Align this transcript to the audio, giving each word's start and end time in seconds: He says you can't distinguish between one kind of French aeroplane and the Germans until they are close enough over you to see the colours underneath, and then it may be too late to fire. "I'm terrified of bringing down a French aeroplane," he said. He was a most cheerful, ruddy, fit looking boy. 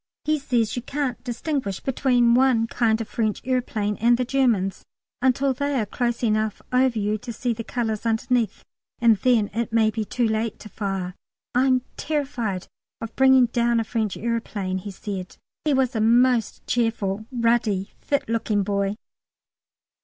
He 0.25 0.39
says 0.39 0.75
you 0.75 0.81
can't 0.81 1.23
distinguish 1.23 1.79
between 1.79 2.33
one 2.33 2.65
kind 2.65 2.99
of 3.01 3.07
French 3.07 3.39
aeroplane 3.45 3.97
and 3.97 4.17
the 4.17 4.25
Germans 4.25 4.83
until 5.21 5.53
they 5.53 5.79
are 5.79 5.85
close 5.85 6.23
enough 6.23 6.59
over 6.73 6.97
you 6.97 7.19
to 7.19 7.31
see 7.31 7.53
the 7.53 7.63
colours 7.63 8.03
underneath, 8.03 8.65
and 8.97 9.17
then 9.17 9.49
it 9.53 9.71
may 9.71 9.91
be 9.91 10.03
too 10.03 10.27
late 10.27 10.57
to 10.61 10.69
fire. 10.69 11.13
"I'm 11.53 11.83
terrified 11.97 12.65
of 12.99 13.15
bringing 13.15 13.45
down 13.45 13.79
a 13.79 13.83
French 13.83 14.17
aeroplane," 14.17 14.79
he 14.79 14.89
said. 14.89 15.37
He 15.65 15.75
was 15.75 15.95
a 15.95 16.01
most 16.01 16.65
cheerful, 16.65 17.27
ruddy, 17.31 17.91
fit 17.99 18.27
looking 18.27 18.63
boy. 18.63 18.95